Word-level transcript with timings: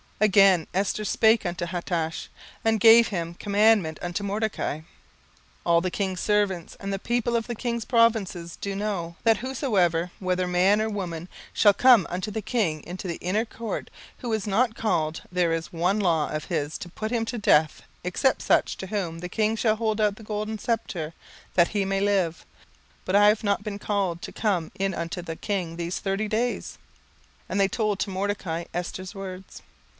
17:004:010 0.21 0.27
Again 0.29 0.67
Esther 0.75 1.05
spake 1.05 1.45
unto 1.47 1.65
Hatach, 1.65 2.27
and 2.63 2.79
gave 2.79 3.07
him 3.07 3.33
commandment 3.35 3.97
unto 4.03 4.23
Mordecai; 4.23 4.77
17:004:011 4.79 4.83
All 5.65 5.81
the 5.81 5.91
king's 5.91 6.19
servants, 6.19 6.77
and 6.79 6.93
the 6.93 6.99
people 6.99 7.35
of 7.35 7.47
the 7.47 7.55
king's 7.55 7.85
provinces, 7.85 8.55
do 8.55 8.75
know, 8.75 9.15
that 9.23 9.37
whosoever, 9.37 10.09
whether 10.19 10.47
man 10.47 10.79
or 10.79 10.89
women, 10.89 11.27
shall 11.53 11.73
come 11.73 12.05
unto 12.09 12.29
the 12.29 12.41
king 12.41 12.83
into 12.83 13.07
the 13.07 13.17
inner 13.17 13.45
court, 13.45 13.89
who 14.19 14.31
is 14.33 14.45
not 14.45 14.75
called, 14.75 15.21
there 15.31 15.53
is 15.53 15.73
one 15.73 15.99
law 15.99 16.29
of 16.29 16.45
his 16.45 16.77
to 16.79 16.89
put 16.89 17.11
him 17.11 17.25
to 17.25 17.37
death, 17.39 17.83
except 18.03 18.43
such 18.43 18.77
to 18.77 18.87
whom 18.87 19.19
the 19.19 19.29
king 19.29 19.55
shall 19.55 19.75
hold 19.75 19.99
out 20.01 20.17
the 20.17 20.23
golden 20.23 20.59
sceptre, 20.59 21.13
that 21.55 21.69
he 21.69 21.83
may 21.83 21.99
live: 22.01 22.45
but 23.05 23.15
I 23.15 23.27
have 23.27 23.43
not 23.43 23.63
been 23.63 23.79
called 23.79 24.21
to 24.23 24.31
come 24.31 24.71
in 24.79 24.93
unto 24.93 25.23
the 25.23 25.35
king 25.35 25.75
these 25.77 25.99
thirty 25.99 26.27
days. 26.27 26.77
17:004:012 27.49 27.49
And 27.49 27.59
they 27.59 27.67
told 27.67 27.99
to 27.99 28.09
Mordecai 28.11 28.63
Esther's 28.73 29.15
words. 29.15 29.63